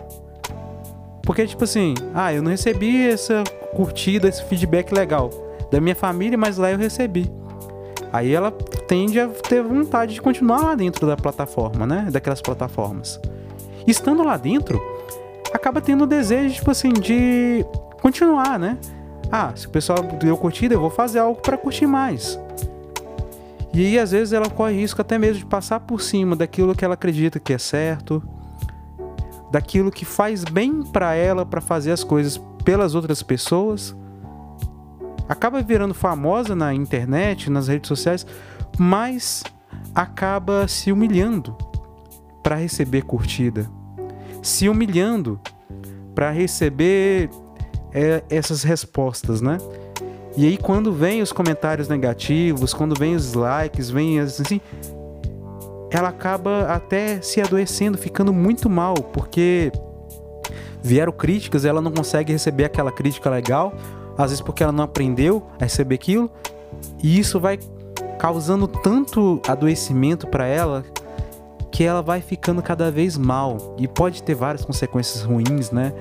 Porque, 1.28 1.46
tipo 1.46 1.62
assim, 1.62 1.92
ah, 2.14 2.32
eu 2.32 2.42
não 2.42 2.50
recebi 2.50 3.06
essa 3.06 3.44
curtida, 3.76 4.26
esse 4.26 4.42
feedback 4.44 4.94
legal 4.94 5.28
da 5.70 5.78
minha 5.78 5.94
família, 5.94 6.38
mas 6.38 6.56
lá 6.56 6.70
eu 6.70 6.78
recebi. 6.78 7.30
Aí 8.10 8.32
ela 8.32 8.50
tende 8.50 9.20
a 9.20 9.28
ter 9.28 9.62
vontade 9.62 10.14
de 10.14 10.22
continuar 10.22 10.62
lá 10.62 10.74
dentro 10.74 11.06
da 11.06 11.18
plataforma, 11.18 11.86
né? 11.86 12.08
Daquelas 12.10 12.40
plataformas. 12.40 13.20
Estando 13.86 14.24
lá 14.24 14.38
dentro, 14.38 14.80
acaba 15.52 15.82
tendo 15.82 16.04
o 16.04 16.06
desejo, 16.06 16.54
tipo 16.54 16.70
assim, 16.70 16.94
de 16.94 17.62
continuar, 18.00 18.58
né? 18.58 18.78
Ah, 19.30 19.52
se 19.54 19.66
o 19.66 19.70
pessoal 19.70 20.02
deu 20.02 20.34
curtida, 20.34 20.76
eu 20.76 20.80
vou 20.80 20.88
fazer 20.88 21.18
algo 21.18 21.42
para 21.42 21.58
curtir 21.58 21.86
mais. 21.86 22.40
E 23.74 23.84
aí, 23.84 23.98
às 23.98 24.12
vezes, 24.12 24.32
ela 24.32 24.48
corre 24.48 24.72
risco 24.76 25.02
até 25.02 25.18
mesmo 25.18 25.40
de 25.40 25.46
passar 25.46 25.80
por 25.80 26.00
cima 26.00 26.34
daquilo 26.34 26.74
que 26.74 26.86
ela 26.86 26.94
acredita 26.94 27.38
que 27.38 27.52
é 27.52 27.58
certo, 27.58 28.22
daquilo 29.50 29.90
que 29.90 30.04
faz 30.04 30.44
bem 30.44 30.82
para 30.82 31.14
ela 31.14 31.44
para 31.46 31.60
fazer 31.60 31.92
as 31.92 32.04
coisas 32.04 32.40
pelas 32.64 32.94
outras 32.94 33.22
pessoas. 33.22 33.96
Acaba 35.28 35.60
virando 35.62 35.94
famosa 35.94 36.54
na 36.54 36.72
internet, 36.72 37.50
nas 37.50 37.68
redes 37.68 37.88
sociais, 37.88 38.26
mas 38.78 39.42
acaba 39.94 40.66
se 40.68 40.90
humilhando 40.92 41.56
para 42.42 42.56
receber 42.56 43.02
curtida, 43.02 43.70
se 44.42 44.68
humilhando 44.68 45.40
para 46.14 46.30
receber 46.30 47.30
é, 47.92 48.22
essas 48.30 48.62
respostas, 48.62 49.40
né? 49.40 49.58
E 50.36 50.46
aí 50.46 50.56
quando 50.56 50.92
vem 50.92 51.20
os 51.20 51.32
comentários 51.32 51.88
negativos, 51.88 52.72
quando 52.72 52.98
vem 52.98 53.14
os 53.14 53.34
likes, 53.34 53.90
vem 53.90 54.20
assim, 54.20 54.60
ela 55.90 56.08
acaba 56.08 56.66
até 56.72 57.20
se 57.20 57.40
adoecendo, 57.40 57.96
ficando 57.96 58.32
muito 58.32 58.68
mal, 58.68 58.94
porque 58.94 59.72
vieram 60.82 61.12
críticas, 61.12 61.64
ela 61.64 61.80
não 61.80 61.90
consegue 61.90 62.32
receber 62.32 62.64
aquela 62.64 62.92
crítica 62.92 63.30
legal, 63.30 63.72
às 64.16 64.30
vezes 64.30 64.40
porque 64.40 64.62
ela 64.62 64.72
não 64.72 64.84
aprendeu 64.84 65.46
a 65.58 65.64
receber 65.64 65.94
aquilo, 65.94 66.30
e 67.02 67.18
isso 67.18 67.40
vai 67.40 67.58
causando 68.18 68.66
tanto 68.66 69.40
adoecimento 69.46 70.26
para 70.26 70.46
ela 70.46 70.84
que 71.70 71.84
ela 71.84 72.02
vai 72.02 72.20
ficando 72.20 72.60
cada 72.60 72.90
vez 72.90 73.16
mal 73.16 73.76
e 73.78 73.86
pode 73.86 74.22
ter 74.22 74.34
várias 74.34 74.64
consequências 74.64 75.22
ruins, 75.22 75.70
né? 75.70 75.92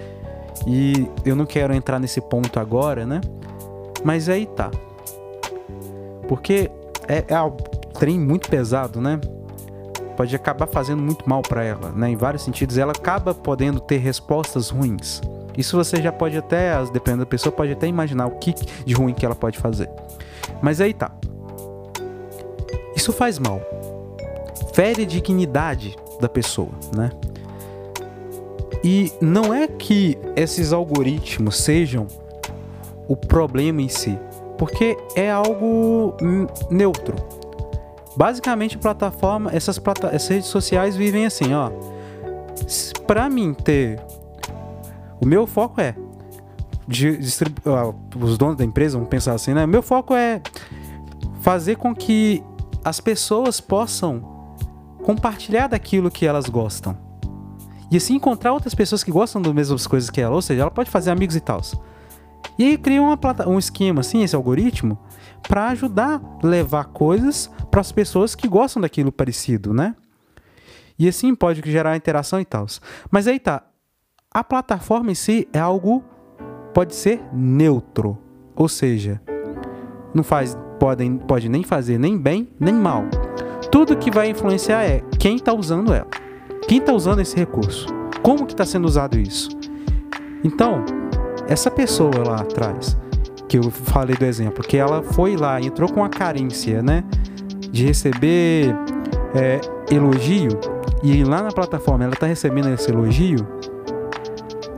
E 0.66 1.08
eu 1.24 1.36
não 1.36 1.46
quero 1.46 1.74
entrar 1.74 2.00
nesse 2.00 2.20
ponto 2.20 2.60
agora, 2.60 3.06
né? 3.06 3.22
Mas 4.04 4.28
aí 4.28 4.48
tá. 4.48 4.72
Porque 6.28 6.72
é, 7.08 7.24
é 7.28 7.42
um 7.42 7.56
trem 7.94 8.20
muito 8.20 8.50
pesado, 8.50 9.00
né? 9.00 9.20
Pode 10.18 10.36
acabar 10.36 10.68
fazendo 10.68 11.02
muito 11.02 11.30
mal 11.30 11.42
para 11.42 11.64
ela, 11.64 11.92
né? 11.92 12.10
Em 12.10 12.18
vários 12.18 12.44
sentidos, 12.44 12.78
ela 12.78 12.92
acaba 12.92 13.34
podendo 13.34 13.80
ter 13.80 13.98
respostas 13.98 14.70
ruins. 14.70 15.22
Isso 15.58 15.78
você 15.78 16.02
já 16.02 16.12
pode 16.12 16.38
até, 16.38 16.84
dependendo 16.92 17.24
da 17.24 17.26
pessoa, 17.26 17.54
pode 17.54 17.72
até 17.72 17.88
imaginar 17.88 18.26
o 18.26 18.32
que 18.32 18.54
de 18.86 18.94
ruim 18.94 19.14
que 19.14 19.26
ela 19.26 19.36
pode 19.36 19.58
fazer. 19.58 19.90
Mas 20.62 20.82
aí 20.82 20.94
tá. 20.94 21.12
Isso 22.96 23.14
faz 23.14 23.40
mal 23.40 23.62
fere 24.78 25.02
a 25.02 25.06
dignidade 25.08 25.98
da 26.22 26.30
pessoa, 26.30 26.70
né? 26.96 27.10
E 28.84 29.12
não 29.20 29.52
é 29.52 29.68
que 29.68 30.16
esses 30.36 30.72
algoritmos 30.72 31.58
sejam 31.58 32.06
o 33.08 33.18
problema 33.18 33.82
em 33.82 33.90
si, 33.90 34.20
porque 34.56 34.96
é 35.16 35.32
algo 35.32 36.16
neutro. 36.70 37.16
Basicamente, 38.18 38.80
plataforma, 38.80 39.52
essas, 39.54 39.78
plata 39.78 40.08
essas 40.08 40.28
redes 40.28 40.48
sociais 40.48 40.96
vivem 40.96 41.28
assim, 41.28 41.54
ó. 41.54 41.70
Para 43.06 43.30
mim 43.30 43.54
ter, 43.54 44.02
o 45.22 45.26
meu 45.26 45.46
foco 45.46 45.80
é 45.80 45.96
de, 46.88 47.20
os 48.20 48.38
donos 48.40 48.58
da 48.58 48.66
empresa 48.66 48.98
vão 48.98 49.06
pensar 49.06 49.34
assim, 49.34 49.54
né? 49.54 49.68
Meu 49.68 49.84
foco 49.84 50.16
é 50.16 50.42
fazer 51.42 51.76
com 51.76 51.94
que 51.94 52.44
as 52.84 53.00
pessoas 53.00 53.62
possam 53.62 54.56
compartilhar 55.04 55.68
daquilo 55.68 56.10
que 56.10 56.26
elas 56.26 56.50
gostam. 56.50 56.98
E 57.92 57.98
assim 57.98 58.16
encontrar 58.16 58.52
outras 58.52 58.74
pessoas 58.74 59.04
que 59.04 59.12
gostam 59.12 59.40
das 59.42 59.54
mesmas 59.54 59.86
coisas 59.86 60.10
que 60.10 60.20
ela, 60.20 60.34
ou 60.34 60.42
seja, 60.42 60.64
ela 60.64 60.72
pode 60.72 60.90
fazer 60.90 61.12
amigos 61.12 61.36
e 61.36 61.40
tal. 61.40 61.62
E 62.58 62.66
aí 62.66 62.78
cria 62.78 63.02
uma 63.02 63.18
um 63.48 63.60
esquema 63.60 64.02
assim, 64.02 64.24
esse 64.24 64.36
algoritmo, 64.36 64.98
para 65.48 65.68
ajudar 65.70 66.22
a 66.44 66.48
levar 66.48 66.86
coisas 66.86 67.52
para 67.70 67.82
as 67.82 67.92
pessoas 67.92 68.36
que 68.36 68.48
gostam 68.48 68.82
daquilo 68.82 69.12
parecido, 69.12 69.74
né? 69.74 69.96
E 70.98 71.08
assim 71.08 71.36
pode 71.36 71.62
gerar 71.70 71.96
interação 71.96 72.42
e 72.42 72.46
tal. 72.46 72.66
Mas 73.12 73.28
aí 73.28 73.40
tá, 73.40 73.64
a 74.32 74.44
plataforma 74.44 75.12
em 75.12 75.16
si 75.16 75.48
é 75.54 75.60
algo 75.60 76.04
pode 76.74 76.96
ser 76.96 77.22
neutro, 77.32 78.18
ou 78.56 78.68
seja, 78.68 79.22
não 80.14 80.24
faz 80.24 80.58
pode, 80.80 81.10
pode 81.28 81.50
nem 81.50 81.64
fazer 81.64 81.98
nem 81.98 82.18
bem 82.18 82.48
nem 82.60 82.74
mal. 82.74 83.04
Tudo 83.72 83.98
que 83.98 84.10
vai 84.10 84.30
influenciar 84.30 84.84
é 84.84 85.02
quem 85.20 85.36
está 85.36 85.54
usando 85.54 85.94
ela. 85.94 86.08
Quem 86.68 86.80
está 86.80 86.94
usando 86.94 87.20
esse 87.20 87.36
recurso? 87.36 87.88
Como 88.22 88.46
que 88.46 88.54
está 88.54 88.66
sendo 88.66 88.86
usado 88.86 89.18
isso? 89.18 89.50
Então, 90.44 90.84
essa 91.48 91.72
pessoa 91.72 92.24
lá 92.26 92.42
atrás, 92.42 92.98
que 93.48 93.58
eu 93.58 93.72
falei 93.72 94.16
do 94.16 94.26
exemplo, 94.26 94.64
que 94.64 94.78
ela 94.78 95.02
foi 95.02 95.36
lá, 95.36 95.62
entrou 95.62 95.92
com 95.92 96.04
a 96.04 96.10
carência, 96.10 96.82
né? 96.82 97.04
De 97.72 97.86
receber 97.86 98.76
é, 99.36 99.60
elogio, 99.92 100.60
e 101.04 101.24
lá 101.24 101.42
na 101.42 101.52
plataforma 101.52 102.04
ela 102.04 102.14
está 102.14 102.28
recebendo 102.28 102.70
esse 102.70 102.90
elogio, 102.90 103.48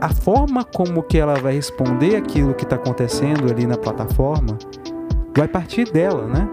a 0.00 0.08
forma 0.08 0.64
como 0.64 1.02
que 1.02 1.18
ela 1.18 1.34
vai 1.34 1.54
responder 1.54 2.16
aquilo 2.16 2.54
que 2.54 2.64
está 2.64 2.76
acontecendo 2.76 3.50
ali 3.50 3.66
na 3.66 3.76
plataforma 3.76 4.56
vai 5.36 5.46
partir 5.46 5.90
dela, 5.90 6.26
né? 6.26 6.48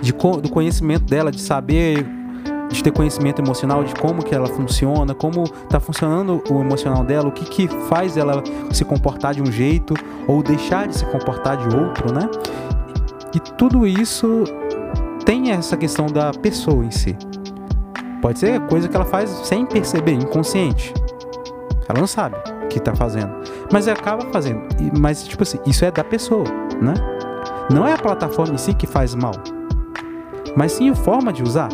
de, 0.00 0.12
do 0.12 0.48
conhecimento 0.50 1.04
dela, 1.04 1.30
de 1.30 1.40
saber, 1.40 2.06
de 2.70 2.82
ter 2.82 2.92
conhecimento 2.92 3.40
emocional 3.40 3.82
de 3.84 3.94
como 3.94 4.22
que 4.22 4.34
ela 4.34 4.46
funciona, 4.46 5.14
como 5.14 5.44
está 5.44 5.80
funcionando 5.80 6.42
o 6.48 6.60
emocional 6.60 7.04
dela, 7.04 7.28
o 7.28 7.32
que, 7.32 7.44
que 7.44 7.68
faz 7.88 8.16
ela 8.16 8.42
se 8.72 8.84
comportar 8.84 9.34
de 9.34 9.42
um 9.42 9.50
jeito 9.50 9.94
ou 10.26 10.42
deixar 10.42 10.86
de 10.86 10.96
se 10.96 11.04
comportar 11.06 11.56
de 11.56 11.76
outro, 11.76 12.12
né? 12.12 12.28
E 13.34 13.40
tudo 13.40 13.86
isso 13.86 14.44
tem 15.24 15.50
essa 15.50 15.76
questão 15.76 16.06
da 16.06 16.32
pessoa 16.32 16.84
em 16.84 16.90
si. 16.90 17.16
Pode 18.22 18.38
ser 18.38 18.60
coisa 18.66 18.88
que 18.88 18.96
ela 18.96 19.04
faz 19.04 19.30
sem 19.44 19.66
perceber, 19.66 20.12
inconsciente. 20.12 20.94
Ela 21.88 21.98
não 21.98 22.06
sabe 22.06 22.36
o 22.64 22.68
que 22.68 22.78
está 22.78 22.94
fazendo. 22.94 23.32
Mas 23.72 23.88
acaba 23.88 24.24
fazendo. 24.32 24.62
Mas, 24.98 25.24
tipo 25.24 25.42
assim, 25.42 25.58
isso 25.66 25.84
é 25.84 25.90
da 25.90 26.04
pessoa, 26.04 26.44
né? 26.80 26.94
Não 27.72 27.86
é 27.86 27.92
a 27.92 27.98
plataforma 27.98 28.54
em 28.54 28.58
si 28.58 28.74
que 28.74 28.86
faz 28.86 29.14
mal 29.14 29.32
mas 30.56 30.72
sim 30.72 30.90
a 30.90 30.94
forma 30.94 31.32
de 31.32 31.42
usar. 31.42 31.68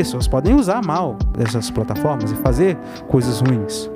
Pessoas 0.00 0.26
podem 0.26 0.54
usar 0.54 0.82
mal 0.82 1.18
essas 1.38 1.70
plataformas 1.70 2.32
e 2.32 2.34
fazer 2.36 2.74
coisas 3.06 3.42
ruins. 3.42 3.90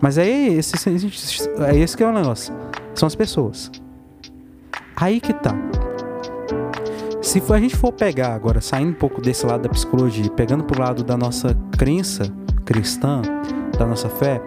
Mas 0.00 0.16
aí 0.16 0.56
esse, 0.56 0.74
é 0.88 1.76
esse 1.76 1.94
que 1.94 2.02
é 2.02 2.06
o 2.06 2.12
negócio. 2.14 2.54
São 2.94 3.06
as 3.06 3.14
pessoas. 3.14 3.70
Aí 4.96 5.20
que 5.20 5.34
tá. 5.34 5.54
Se 7.20 7.42
a 7.52 7.60
gente 7.60 7.76
for 7.76 7.92
pegar 7.92 8.32
agora, 8.32 8.62
saindo 8.62 8.92
um 8.92 8.94
pouco 8.94 9.20
desse 9.20 9.44
lado 9.44 9.64
da 9.64 9.68
psicologia, 9.68 10.30
pegando 10.30 10.64
pro 10.64 10.80
lado 10.80 11.04
da 11.04 11.14
nossa 11.14 11.54
crença 11.76 12.22
cristã, 12.64 13.20
da 13.78 13.84
nossa 13.84 14.08
fé, 14.08 14.40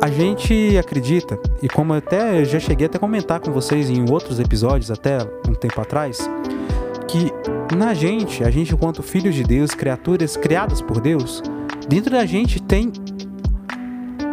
a 0.00 0.08
gente 0.08 0.74
acredita, 0.78 1.38
e 1.60 1.68
como 1.68 1.92
até 1.92 2.40
eu 2.40 2.46
já 2.46 2.58
cheguei 2.58 2.86
até 2.86 2.96
a 2.96 3.00
comentar 3.00 3.40
com 3.40 3.52
vocês 3.52 3.90
em 3.90 4.10
outros 4.10 4.40
episódios, 4.40 4.90
até 4.90 5.18
um 5.46 5.52
tempo 5.52 5.78
atrás, 5.82 6.18
que 7.14 7.76
na 7.76 7.94
gente, 7.94 8.42
a 8.42 8.50
gente 8.50 8.74
enquanto 8.74 9.00
filhos 9.00 9.36
de 9.36 9.44
Deus, 9.44 9.70
criaturas 9.70 10.36
criadas 10.36 10.82
por 10.82 11.00
Deus, 11.00 11.40
dentro 11.88 12.10
da 12.10 12.26
gente 12.26 12.60
tem 12.60 12.92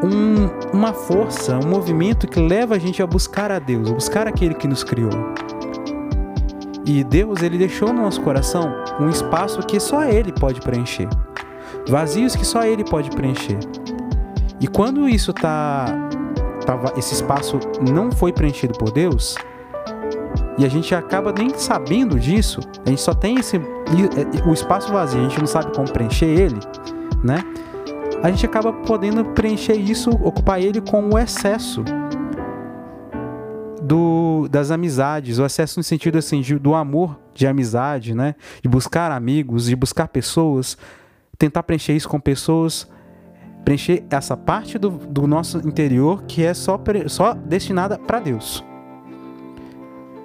um, 0.03 0.75
uma 0.75 0.91
força, 0.91 1.59
um 1.63 1.69
movimento 1.69 2.27
que 2.27 2.39
leva 2.39 2.73
a 2.75 2.79
gente 2.79 2.99
a 3.03 3.05
buscar 3.05 3.51
a 3.51 3.59
Deus, 3.59 3.91
a 3.91 3.93
buscar 3.93 4.27
aquele 4.27 4.55
que 4.55 4.67
nos 4.67 4.83
criou. 4.83 5.11
E 6.83 7.03
Deus, 7.03 7.43
ele 7.43 7.59
deixou 7.59 7.93
no 7.93 8.01
nosso 8.01 8.19
coração 8.21 8.73
um 8.99 9.09
espaço 9.09 9.59
que 9.59 9.79
só 9.79 10.03
ele 10.03 10.31
pode 10.31 10.59
preencher. 10.59 11.07
Vazios 11.87 12.35
que 12.35 12.43
só 12.43 12.63
ele 12.63 12.83
pode 12.83 13.11
preencher. 13.11 13.59
E 14.59 14.65
quando 14.65 15.07
isso 15.07 15.31
tá, 15.31 15.85
esse 16.97 17.13
espaço 17.13 17.59
não 17.91 18.11
foi 18.11 18.33
preenchido 18.33 18.73
por 18.73 18.91
Deus, 18.91 19.35
e 20.57 20.65
a 20.65 20.69
gente 20.69 20.93
acaba 20.93 21.31
nem 21.31 21.49
sabendo 21.57 22.19
disso, 22.19 22.59
a 22.85 22.89
gente 22.89 23.01
só 23.01 23.13
tem 23.13 23.39
esse 23.39 23.57
é, 23.57 24.47
o 24.47 24.53
espaço 24.53 24.91
vazio, 24.91 25.19
a 25.19 25.23
gente 25.23 25.39
não 25.39 25.47
sabe 25.47 25.73
como 25.73 25.91
preencher 25.91 26.25
ele, 26.25 26.59
né? 27.23 27.43
A 28.21 28.29
gente 28.29 28.45
acaba 28.45 28.71
podendo 28.71 29.25
preencher 29.25 29.75
isso, 29.75 30.09
ocupar 30.09 30.61
ele 30.61 30.79
com 30.79 31.09
o 31.09 31.17
excesso 31.17 31.83
do, 33.81 34.47
das 34.49 34.69
amizades, 34.69 35.39
o 35.39 35.45
excesso 35.45 35.79
no 35.79 35.83
sentido 35.83 36.17
assim 36.17 36.41
de, 36.41 36.59
do 36.59 36.75
amor 36.75 37.19
de 37.33 37.47
amizade, 37.47 38.13
né? 38.13 38.35
De 38.61 38.69
buscar 38.69 39.11
amigos, 39.11 39.65
de 39.65 39.75
buscar 39.75 40.07
pessoas, 40.09 40.77
tentar 41.37 41.63
preencher 41.63 41.93
isso 41.93 42.07
com 42.07 42.19
pessoas, 42.19 42.87
preencher 43.65 44.03
essa 44.09 44.37
parte 44.37 44.77
do, 44.77 44.89
do 44.89 45.25
nosso 45.25 45.57
interior 45.67 46.23
que 46.23 46.43
é 46.43 46.53
só, 46.53 46.79
só 47.07 47.33
destinada 47.33 47.97
para 47.97 48.19
Deus 48.19 48.63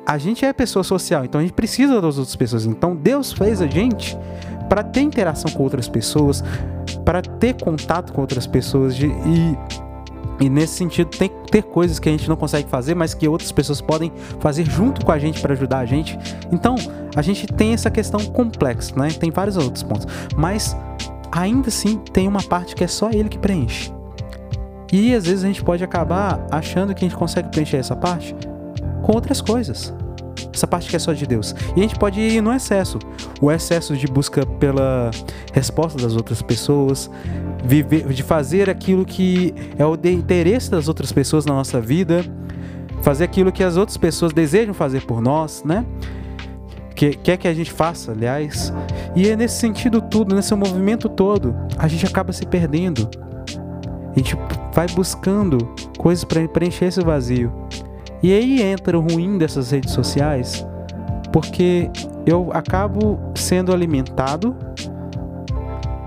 a 0.06 0.18
gente 0.18 0.44
é 0.44 0.52
pessoa 0.52 0.84
social, 0.84 1.24
então 1.24 1.40
a 1.40 1.42
gente 1.42 1.52
precisa 1.52 2.00
das 2.00 2.16
outras 2.16 2.36
pessoas. 2.36 2.64
Então 2.64 2.94
Deus 2.94 3.32
fez 3.32 3.60
a 3.60 3.66
gente 3.66 4.16
para 4.68 4.82
ter 4.82 5.00
interação 5.00 5.50
com 5.50 5.64
outras 5.64 5.88
pessoas, 5.88 6.44
para 7.04 7.20
ter 7.20 7.54
contato 7.54 8.12
com 8.12 8.20
outras 8.20 8.46
pessoas 8.46 8.94
de, 8.94 9.06
e 9.06 9.58
e 10.38 10.50
nesse 10.50 10.74
sentido, 10.74 11.08
tem 11.08 11.30
que 11.30 11.50
ter 11.50 11.62
coisas 11.62 11.98
que 11.98 12.10
a 12.10 12.12
gente 12.12 12.28
não 12.28 12.36
consegue 12.36 12.68
fazer, 12.68 12.94
mas 12.94 13.14
que 13.14 13.26
outras 13.26 13.50
pessoas 13.50 13.80
podem 13.80 14.12
fazer 14.38 14.66
junto 14.66 15.04
com 15.04 15.10
a 15.10 15.18
gente 15.18 15.40
para 15.40 15.54
ajudar 15.54 15.78
a 15.78 15.86
gente. 15.86 16.18
Então, 16.52 16.74
a 17.14 17.22
gente 17.22 17.46
tem 17.46 17.72
essa 17.72 17.90
questão 17.90 18.20
complexa, 18.26 18.94
né? 18.96 19.08
Tem 19.18 19.30
vários 19.30 19.56
outros 19.56 19.82
pontos. 19.82 20.06
Mas, 20.36 20.76
ainda 21.32 21.68
assim, 21.68 21.96
tem 22.12 22.28
uma 22.28 22.42
parte 22.42 22.74
que 22.74 22.84
é 22.84 22.86
só 22.86 23.08
ele 23.08 23.30
que 23.30 23.38
preenche. 23.38 23.90
E 24.92 25.14
às 25.14 25.24
vezes 25.24 25.42
a 25.42 25.46
gente 25.46 25.64
pode 25.64 25.82
acabar 25.82 26.46
achando 26.50 26.94
que 26.94 27.02
a 27.02 27.08
gente 27.08 27.16
consegue 27.18 27.48
preencher 27.48 27.78
essa 27.78 27.96
parte 27.96 28.36
com 29.06 29.14
outras 29.14 29.40
coisas. 29.40 29.94
Essa 30.52 30.66
parte 30.66 30.90
que 30.90 30.96
é 30.96 30.98
só 30.98 31.12
de 31.12 31.26
Deus. 31.26 31.54
E 31.76 31.80
a 31.80 31.82
gente 31.82 31.96
pode 31.96 32.20
ir 32.20 32.40
no 32.42 32.52
excesso. 32.52 32.98
O 33.40 33.52
excesso 33.52 33.96
de 33.96 34.06
busca 34.06 34.44
pela 34.44 35.10
resposta 35.52 36.02
das 36.02 36.16
outras 36.16 36.42
pessoas, 36.42 37.08
viver, 37.64 38.08
de 38.08 38.22
fazer 38.22 38.68
aquilo 38.68 39.04
que 39.04 39.54
é 39.78 39.86
o 39.86 39.96
de 39.96 40.10
interesse 40.10 40.70
das 40.70 40.88
outras 40.88 41.12
pessoas 41.12 41.46
na 41.46 41.54
nossa 41.54 41.80
vida, 41.80 42.24
fazer 43.02 43.24
aquilo 43.24 43.52
que 43.52 43.62
as 43.62 43.76
outras 43.76 43.96
pessoas 43.96 44.32
desejam 44.32 44.74
fazer 44.74 45.02
por 45.06 45.20
nós, 45.20 45.62
né? 45.64 45.86
Que 46.96 47.10
quer 47.10 47.36
que 47.36 47.46
a 47.46 47.54
gente 47.54 47.70
faça, 47.70 48.10
aliás. 48.10 48.72
E 49.14 49.28
é 49.28 49.36
nesse 49.36 49.60
sentido 49.60 50.00
tudo, 50.00 50.34
nesse 50.34 50.54
movimento 50.54 51.08
todo, 51.08 51.54
a 51.78 51.86
gente 51.86 52.06
acaba 52.06 52.32
se 52.32 52.44
perdendo. 52.44 53.08
A 54.10 54.18
gente 54.18 54.36
vai 54.72 54.86
buscando 54.88 55.58
coisas 55.98 56.24
para 56.24 56.48
preencher 56.48 56.86
esse 56.86 57.02
vazio. 57.02 57.65
E 58.22 58.32
aí 58.32 58.62
entra 58.62 58.98
o 58.98 59.02
ruim 59.02 59.38
dessas 59.38 59.70
redes 59.70 59.92
sociais, 59.92 60.66
porque 61.32 61.90
eu 62.24 62.50
acabo 62.52 63.18
sendo 63.34 63.72
alimentado 63.72 64.56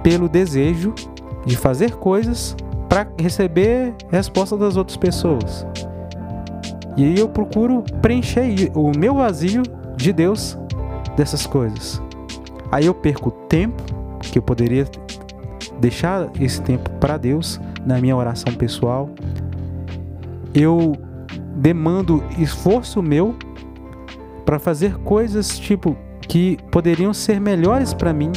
pelo 0.03 0.27
desejo 0.27 0.93
de 1.45 1.55
fazer 1.55 1.95
coisas 1.95 2.55
para 2.87 3.07
receber 3.19 3.93
resposta 4.09 4.57
das 4.57 4.75
outras 4.75 4.97
pessoas. 4.97 5.65
E 6.97 7.03
aí 7.03 7.19
eu 7.19 7.29
procuro 7.29 7.83
preencher 8.01 8.71
o 8.73 8.91
meu 8.97 9.15
vazio 9.15 9.63
de 9.95 10.11
Deus 10.11 10.57
dessas 11.15 11.45
coisas. 11.45 12.01
Aí 12.71 12.85
eu 12.85 12.93
perco 12.93 13.31
tempo 13.47 13.81
que 14.21 14.37
eu 14.37 14.41
poderia 14.41 14.85
deixar 15.79 16.29
esse 16.39 16.61
tempo 16.61 16.89
para 16.99 17.17
Deus 17.17 17.59
na 17.85 17.99
minha 17.99 18.15
oração 18.15 18.53
pessoal. 18.53 19.09
Eu 20.53 20.93
demando 21.59 22.23
esforço 22.37 23.03
meu 23.03 23.35
para 24.45 24.57
fazer 24.57 24.95
coisas 24.99 25.59
tipo 25.59 25.95
que 26.21 26.57
poderiam 26.71 27.13
ser 27.13 27.39
melhores 27.39 27.93
para 27.93 28.13
mim, 28.13 28.31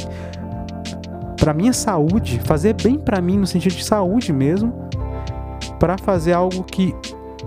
para 1.39 1.55
minha 1.55 1.73
saúde, 1.73 2.41
fazer 2.45 2.75
bem 2.75 2.99
para 2.99 3.21
mim 3.21 3.39
no 3.39 3.47
sentido 3.47 3.75
de 3.75 3.85
saúde 3.85 4.33
mesmo, 4.33 4.73
para 5.79 5.97
fazer 5.99 6.33
algo 6.33 6.65
que 6.65 6.95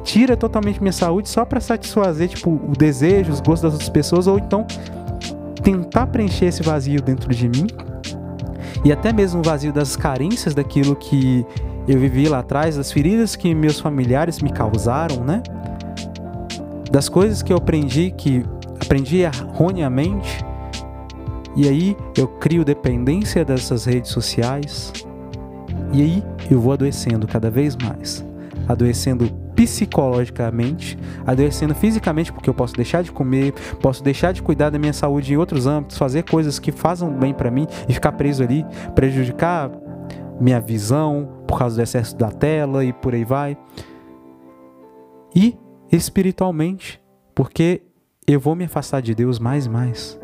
tira 0.03 0.37
totalmente 0.37 0.79
minha 0.79 0.93
saúde 0.93 1.27
só 1.27 1.43
para 1.43 1.59
satisfazer 1.59 2.29
tipo 2.29 2.49
o 2.49 2.73
desejo, 2.77 3.31
os 3.31 3.39
gostos 3.39 3.61
das 3.61 3.73
outras 3.73 3.89
pessoas 3.89 4.27
ou 4.27 4.37
então 4.37 4.65
tentar 5.63 6.07
preencher 6.07 6.45
esse 6.45 6.61
vazio 6.61 7.01
dentro 7.01 7.33
de 7.33 7.49
mim 7.49 7.67
e 8.83 8.91
até 8.91 9.11
mesmo 9.11 9.39
o 9.39 9.43
vazio 9.43 9.73
das 9.73 9.95
carências 9.95 10.53
daquilo 10.53 10.95
que 10.95 11.45
eu 11.87 11.99
vivi 11.99 12.27
lá 12.27 12.39
atrás, 12.39 12.77
das 12.77 12.91
feridas 12.91 13.35
que 13.35 13.53
meus 13.53 13.79
familiares 13.79 14.39
me 14.39 14.51
causaram, 14.51 15.23
né? 15.23 15.43
Das 16.91 17.07
coisas 17.09 17.43
que 17.43 17.53
eu 17.53 17.57
aprendi 17.57 18.11
que 18.11 18.43
aprendi 18.81 19.17
erroneamente. 19.17 20.43
E 21.55 21.67
aí 21.67 21.97
eu 22.17 22.27
crio 22.27 22.65
dependência 22.65 23.45
dessas 23.45 23.85
redes 23.85 24.11
sociais. 24.11 24.91
E 25.93 26.01
aí 26.01 26.23
eu 26.49 26.59
vou 26.59 26.73
adoecendo 26.73 27.27
cada 27.27 27.49
vez 27.49 27.75
mais, 27.75 28.25
adoecendo 28.67 29.29
psicologicamente, 29.55 30.97
adoecendo 31.25 31.73
fisicamente, 31.73 32.31
porque 32.33 32.49
eu 32.49 32.53
posso 32.53 32.75
deixar 32.75 33.03
de 33.03 33.11
comer, 33.11 33.53
posso 33.81 34.03
deixar 34.03 34.33
de 34.33 34.41
cuidar 34.41 34.69
da 34.69 34.77
minha 34.77 34.91
saúde 34.91 35.33
em 35.33 35.37
outros 35.37 35.65
âmbitos, 35.65 35.97
fazer 35.97 36.23
coisas 36.23 36.59
que 36.59 36.71
façam 36.71 37.09
bem 37.09 37.33
para 37.33 37.49
mim 37.49 37.65
e 37.87 37.93
ficar 37.93 38.11
preso 38.13 38.43
ali, 38.43 38.65
prejudicar 38.93 39.71
minha 40.41 40.59
visão 40.59 41.34
por 41.47 41.57
causa 41.57 41.75
do 41.75 41.81
excesso 41.81 42.15
da 42.15 42.31
tela 42.31 42.83
e 42.83 42.91
por 42.93 43.13
aí 43.13 43.23
vai. 43.23 43.57
E 45.35 45.57
espiritualmente, 45.91 47.01
porque 47.33 47.81
eu 48.27 48.39
vou 48.39 48.55
me 48.55 48.65
afastar 48.65 49.01
de 49.01 49.13
Deus 49.13 49.39
mais 49.39 49.65
e 49.65 49.69
mais. 49.69 50.19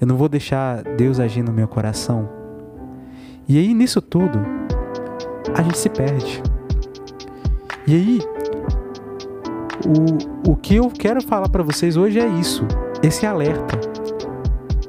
Eu 0.00 0.06
não 0.06 0.16
vou 0.16 0.28
deixar 0.28 0.82
Deus 0.82 1.18
agir 1.18 1.42
no 1.42 1.52
meu 1.52 1.66
coração. 1.66 2.28
E 3.48 3.58
aí 3.58 3.72
nisso 3.72 4.02
tudo, 4.02 4.38
a 5.54 5.62
gente 5.62 5.78
se 5.78 5.88
perde. 5.88 6.42
E 7.86 7.94
aí, 7.94 8.20
o, 10.46 10.50
o 10.50 10.56
que 10.56 10.74
eu 10.74 10.90
quero 10.90 11.22
falar 11.22 11.48
para 11.48 11.62
vocês 11.62 11.96
hoje 11.96 12.18
é 12.18 12.26
isso, 12.26 12.66
esse 13.02 13.24
alerta. 13.24 13.95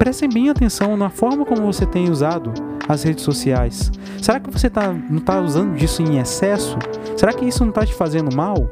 Prestem 0.08 0.30
bem 0.30 0.50
atenção 0.50 0.96
na 0.96 1.10
forma 1.10 1.46
como 1.46 1.66
você 1.66 1.86
tem 1.86 2.10
usado 2.10 2.54
as 2.88 3.04
redes 3.04 3.26
sociais. 3.26 3.92
Será 4.22 4.40
que 4.40 4.50
você 4.50 4.70
tá, 4.70 4.94
não 4.94 5.18
está 5.18 5.42
usando 5.42 5.76
disso 5.76 6.02
em 6.02 6.18
excesso? 6.18 6.78
Será 7.18 7.34
que 7.34 7.44
isso 7.44 7.62
não 7.66 7.72
está 7.72 7.86
te 7.86 7.94
fazendo 7.94 8.34
mal? 8.34 8.72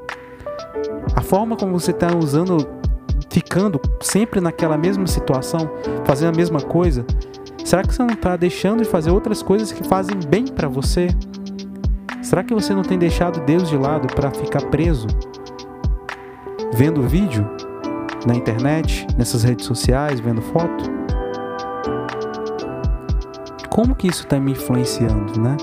A 1.13 1.19
forma 1.19 1.57
como 1.57 1.77
você 1.77 1.91
está 1.91 2.15
usando, 2.15 2.65
ficando 3.29 3.81
sempre 3.99 4.39
naquela 4.39 4.77
mesma 4.77 5.05
situação, 5.07 5.69
fazendo 6.05 6.33
a 6.33 6.37
mesma 6.37 6.61
coisa, 6.61 7.05
será 7.65 7.81
que 7.81 7.93
você 7.93 8.01
não 8.01 8.13
está 8.13 8.37
deixando 8.37 8.83
de 8.83 8.87
fazer 8.87 9.11
outras 9.11 9.43
coisas 9.43 9.73
que 9.73 9.83
fazem 9.83 10.17
bem 10.29 10.45
para 10.47 10.69
você? 10.69 11.09
Será 12.21 12.45
que 12.45 12.53
você 12.53 12.73
não 12.73 12.81
tem 12.81 12.97
deixado 12.97 13.45
Deus 13.45 13.67
de 13.67 13.75
lado 13.75 14.07
para 14.07 14.31
ficar 14.31 14.61
preso 14.67 15.07
vendo 16.73 17.01
vídeo 17.01 17.45
na 18.25 18.33
internet, 18.33 19.05
nessas 19.17 19.43
redes 19.43 19.65
sociais, 19.65 20.21
vendo 20.21 20.41
foto? 20.41 20.94
Como 23.75 23.93
que 23.93 24.07
isso 24.07 24.23
está 24.23 24.39
me 24.39 24.53
influenciando, 24.53 25.37
né? 25.37 25.57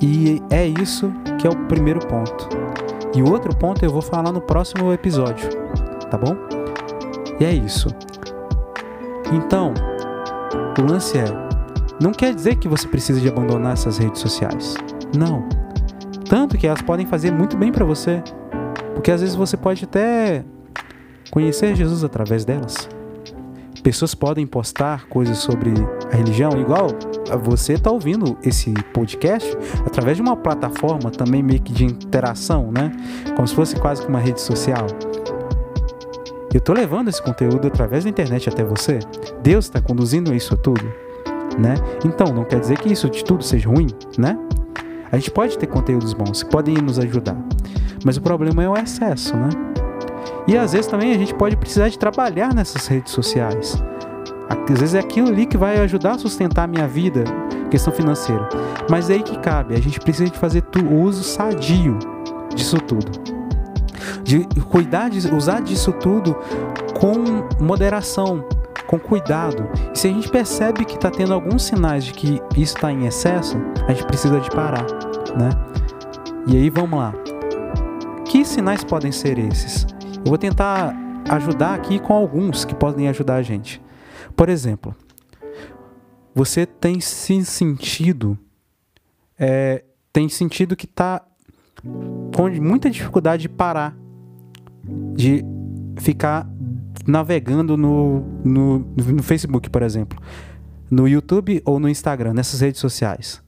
E 0.00 0.42
é 0.50 0.66
isso 0.66 1.12
que 1.38 1.46
é 1.46 1.50
o 1.50 1.54
primeiro 1.66 2.00
ponto. 2.08 2.48
E 3.14 3.22
o 3.22 3.30
outro 3.30 3.54
ponto 3.54 3.84
eu 3.84 3.92
vou 3.92 4.02
falar 4.02 4.32
no 4.32 4.40
próximo 4.40 4.92
episódio, 4.92 5.48
tá 6.10 6.18
bom? 6.18 6.36
E 7.38 7.44
é 7.44 7.52
isso. 7.52 7.86
Então, 9.32 9.72
o 10.80 10.82
lance 10.82 11.16
é 11.16 11.26
não 12.00 12.10
quer 12.10 12.34
dizer 12.34 12.56
que 12.56 12.66
você 12.66 12.88
precisa 12.88 13.20
de 13.20 13.28
abandonar 13.28 13.74
essas 13.74 13.98
redes 13.98 14.20
sociais. 14.20 14.74
Não. 15.16 15.48
Tanto 16.28 16.58
que 16.58 16.66
elas 16.66 16.82
podem 16.82 17.06
fazer 17.06 17.30
muito 17.30 17.56
bem 17.56 17.70
para 17.70 17.84
você. 17.84 18.20
Porque 18.94 19.12
às 19.12 19.20
vezes 19.20 19.36
você 19.36 19.56
pode 19.56 19.84
até 19.84 20.44
conhecer 21.30 21.76
Jesus 21.76 22.02
através 22.02 22.44
delas. 22.44 22.88
Pessoas 23.80 24.12
podem 24.12 24.44
postar 24.44 25.06
coisas 25.06 25.38
sobre 25.38 25.72
a 26.12 26.16
religião, 26.16 26.50
igual 26.60 26.88
você 27.42 27.72
está 27.72 27.90
ouvindo 27.90 28.36
esse 28.42 28.72
podcast 28.92 29.56
através 29.86 30.16
de 30.16 30.22
uma 30.22 30.36
plataforma 30.36 31.10
também 31.10 31.42
meio 31.42 31.60
que 31.60 31.72
de 31.72 31.84
interação, 31.84 32.70
né? 32.70 32.92
Como 33.34 33.48
se 33.48 33.54
fosse 33.54 33.76
quase 33.76 34.02
que 34.02 34.08
uma 34.08 34.20
rede 34.20 34.40
social. 34.40 34.86
Eu 36.52 36.58
estou 36.58 36.74
levando 36.74 37.08
esse 37.08 37.22
conteúdo 37.22 37.66
através 37.66 38.04
da 38.04 38.10
internet 38.10 38.48
até 38.48 38.62
você. 38.62 38.98
Deus 39.42 39.64
está 39.64 39.80
conduzindo 39.80 40.34
isso 40.34 40.54
tudo 40.56 40.84
né? 41.58 41.74
Então, 42.04 42.32
não 42.32 42.44
quer 42.44 42.60
dizer 42.60 42.78
que 42.78 42.92
isso 42.92 43.08
de 43.08 43.24
tudo 43.24 43.42
seja 43.42 43.68
ruim, 43.68 43.88
né? 44.18 44.38
A 45.10 45.16
gente 45.16 45.30
pode 45.30 45.58
ter 45.58 45.66
conteúdos 45.66 46.12
bons 46.14 46.42
que 46.42 46.50
podem 46.50 46.74
nos 46.76 46.98
ajudar, 46.98 47.36
mas 48.04 48.16
o 48.16 48.20
problema 48.20 48.62
é 48.62 48.68
o 48.68 48.76
excesso, 48.76 49.36
né? 49.36 49.48
E 50.46 50.56
às 50.56 50.72
vezes 50.72 50.86
também 50.86 51.12
a 51.12 51.18
gente 51.18 51.34
pode 51.34 51.56
precisar 51.56 51.88
de 51.88 51.98
trabalhar 51.98 52.54
nessas 52.54 52.86
redes 52.86 53.12
sociais. 53.12 53.82
Às 54.70 54.80
vezes 54.80 54.94
é 54.94 55.00
aquilo 55.00 55.28
ali 55.28 55.46
que 55.46 55.56
vai 55.56 55.78
ajudar 55.80 56.12
a 56.12 56.18
sustentar 56.18 56.64
a 56.64 56.66
minha 56.66 56.86
vida, 56.86 57.24
questão 57.70 57.92
financeira. 57.92 58.48
Mas 58.90 59.10
é 59.10 59.14
aí 59.14 59.22
que 59.22 59.38
cabe, 59.38 59.74
a 59.74 59.80
gente 59.80 60.00
precisa 60.00 60.30
de 60.30 60.38
fazer 60.38 60.62
o 60.84 60.94
uso 61.00 61.22
sadio 61.22 61.98
disso 62.54 62.78
tudo. 62.78 63.10
De 64.22 64.44
cuidar, 64.70 65.10
de 65.10 65.26
usar 65.34 65.60
disso 65.60 65.92
tudo 65.92 66.36
com 66.98 67.14
moderação, 67.62 68.44
com 68.86 68.98
cuidado. 68.98 69.68
E 69.92 69.98
se 69.98 70.08
a 70.08 70.10
gente 70.10 70.28
percebe 70.28 70.84
que 70.84 70.94
está 70.94 71.10
tendo 71.10 71.32
alguns 71.32 71.64
sinais 71.64 72.04
de 72.04 72.12
que 72.12 72.40
isso 72.56 72.76
está 72.76 72.92
em 72.92 73.06
excesso, 73.06 73.56
a 73.86 73.92
gente 73.92 74.06
precisa 74.06 74.40
de 74.40 74.50
parar, 74.50 74.86
né? 75.36 75.50
E 76.46 76.56
aí 76.56 76.70
vamos 76.70 76.98
lá. 76.98 77.14
Que 78.24 78.44
sinais 78.44 78.82
podem 78.84 79.12
ser 79.12 79.38
esses? 79.38 79.86
Eu 80.24 80.28
vou 80.30 80.38
tentar 80.38 80.94
ajudar 81.28 81.74
aqui 81.74 81.98
com 81.98 82.14
alguns 82.14 82.64
que 82.64 82.74
podem 82.74 83.08
ajudar 83.08 83.36
a 83.36 83.42
gente. 83.42 83.80
Por 84.36 84.48
exemplo, 84.48 84.94
você 86.34 86.64
tem 86.66 87.00
se 87.00 87.44
sentido, 87.44 88.38
é, 89.38 89.84
tem 90.12 90.28
sentido 90.28 90.76
que 90.76 90.86
está 90.86 91.22
com 92.34 92.48
muita 92.60 92.90
dificuldade 92.90 93.42
de 93.42 93.48
parar, 93.48 93.96
de 95.14 95.44
ficar 95.98 96.48
navegando 97.06 97.76
no, 97.76 98.20
no, 98.44 98.78
no 98.96 99.22
Facebook, 99.22 99.68
por 99.68 99.82
exemplo, 99.82 100.18
no 100.90 101.08
YouTube 101.08 101.62
ou 101.64 101.80
no 101.80 101.88
Instagram, 101.88 102.32
nessas 102.34 102.60
redes 102.60 102.80
sociais. 102.80 103.42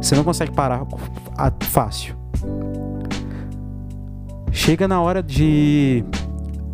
Você 0.00 0.14
não 0.14 0.24
consegue 0.24 0.52
parar 0.52 0.86
fácil. 1.60 2.16
Chega 4.52 4.88
na 4.88 5.00
hora 5.00 5.22
de. 5.22 6.04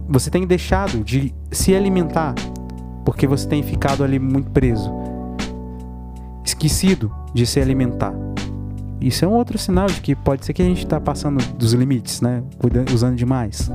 Você 0.09 0.31
tem 0.31 0.47
deixado 0.47 1.03
de 1.03 1.35
se 1.51 1.75
alimentar 1.75 2.35
porque 3.05 3.27
você 3.27 3.47
tem 3.47 3.63
ficado 3.63 4.03
ali 4.03 4.19
muito 4.19 4.51
preso, 4.51 4.91
esquecido 6.45 7.13
de 7.33 7.47
se 7.47 7.61
alimentar. 7.61 8.15
Isso 9.01 9.25
é 9.25 9.29
um 9.29 9.33
outro 9.33 9.59
sinal 9.59 9.87
de 9.87 10.01
que 10.01 10.15
pode 10.15 10.47
ser 10.47 10.53
que 10.53 10.63
a 10.63 10.65
gente 10.65 10.85
está 10.85 11.01
passando 11.01 11.45
dos 11.55 11.73
limites, 11.73 12.21
né? 12.21 12.43
Usando 12.93 13.17
demais. 13.17 13.71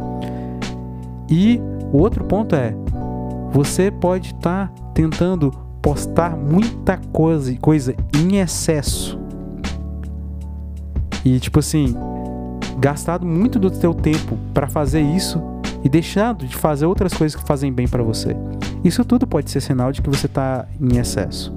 E 1.29 1.61
o 1.93 1.97
outro 1.97 2.23
ponto 2.23 2.55
é: 2.55 2.73
você 3.51 3.91
pode 3.91 4.33
estar 4.33 4.67
tá 4.69 4.73
tentando 4.93 5.51
postar 5.81 6.35
muita 6.35 6.97
coisa, 7.11 7.55
coisa 7.57 7.95
em 8.15 8.37
excesso. 8.37 9.19
E 11.23 11.39
tipo 11.39 11.59
assim, 11.59 11.93
gastado 12.79 13.25
muito 13.25 13.59
do 13.59 13.69
teu 13.69 13.93
tempo 13.93 14.37
para 14.53 14.67
fazer 14.67 15.01
isso 15.01 15.41
e 15.83 15.89
deixando 15.89 16.45
de 16.47 16.55
fazer 16.55 16.85
outras 16.85 17.13
coisas 17.13 17.39
que 17.39 17.45
fazem 17.45 17.71
bem 17.71 17.87
para 17.87 18.01
você. 18.01 18.35
Isso 18.83 19.03
tudo 19.03 19.27
pode 19.27 19.49
ser 19.51 19.61
sinal 19.61 19.91
de 19.91 20.01
que 20.01 20.09
você 20.09 20.25
está 20.25 20.65
em 20.79 20.97
excesso. 20.97 21.53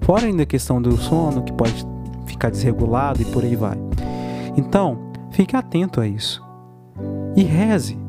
Fora 0.00 0.26
ainda 0.26 0.42
a 0.42 0.46
questão 0.46 0.80
do 0.80 0.96
sono, 0.96 1.42
que 1.42 1.52
pode 1.52 1.86
ficar 2.26 2.50
desregulado 2.50 3.22
e 3.22 3.24
por 3.26 3.44
aí 3.44 3.56
vai. 3.56 3.78
Então, 4.56 4.98
fique 5.30 5.56
atento 5.56 6.00
a 6.00 6.06
isso. 6.06 6.42
E 7.36 7.42
reze 7.42 8.04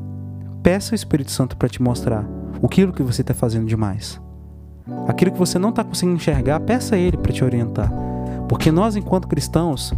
peça 0.65 0.93
o 0.93 0.95
Espírito 0.95 1.29
Santo 1.29 1.55
para 1.55 1.69
te 1.69 1.79
mostrar 1.79 2.27
aquilo 2.63 2.91
que 2.91 3.03
você 3.03 3.21
está 3.21 3.35
fazendo 3.35 3.67
demais. 3.67 4.19
Aquilo 5.07 5.31
que 5.31 5.38
você 5.38 5.59
não 5.59 5.69
está 5.69 5.83
conseguindo 5.83 6.15
enxergar, 6.15 6.59
peça 6.59 6.95
a 6.95 6.97
Ele 6.97 7.17
para 7.17 7.31
te 7.31 7.43
orientar. 7.43 7.93
Porque 8.49 8.71
nós, 8.71 8.95
enquanto 8.95 9.27
cristãos, 9.27 9.93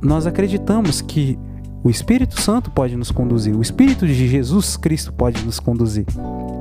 nós 0.00 0.26
acreditamos 0.26 1.02
que 1.02 1.38
o 1.84 1.90
Espírito 1.90 2.40
Santo 2.40 2.70
pode 2.70 2.96
nos 2.96 3.10
conduzir, 3.10 3.56
o 3.56 3.62
Espírito 3.62 4.06
de 4.06 4.28
Jesus 4.28 4.76
Cristo 4.76 5.12
pode 5.12 5.44
nos 5.44 5.58
conduzir, 5.58 6.06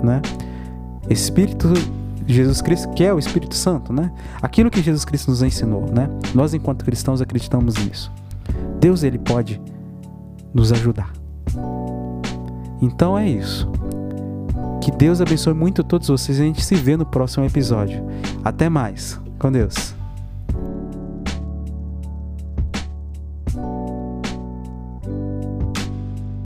né? 0.03 0.21
Espírito 1.09 1.73
Jesus 2.27 2.61
Cristo, 2.61 2.89
que 2.93 3.03
é 3.03 3.13
o 3.13 3.19
Espírito 3.19 3.55
Santo, 3.55 3.91
né? 3.91 4.11
Aquilo 4.41 4.69
que 4.69 4.81
Jesus 4.81 5.05
Cristo 5.05 5.29
nos 5.29 5.41
ensinou, 5.41 5.85
né? 5.91 6.09
Nós, 6.33 6.53
enquanto 6.53 6.85
cristãos, 6.85 7.21
acreditamos 7.21 7.75
nisso. 7.75 8.11
Deus, 8.79 9.03
ele 9.03 9.19
pode 9.19 9.61
nos 10.53 10.71
ajudar. 10.71 11.11
Então 12.81 13.17
é 13.17 13.29
isso. 13.29 13.69
Que 14.81 14.91
Deus 14.91 15.21
abençoe 15.21 15.53
muito 15.53 15.83
todos 15.83 16.07
vocês 16.07 16.39
a 16.39 16.43
gente 16.43 16.63
se 16.63 16.75
vê 16.75 16.97
no 16.97 17.05
próximo 17.05 17.45
episódio. 17.45 18.03
Até 18.43 18.69
mais. 18.69 19.19
Com 19.37 19.51
Deus. 19.51 20.00